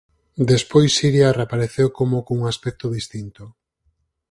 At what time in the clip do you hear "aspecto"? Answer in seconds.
2.51-2.85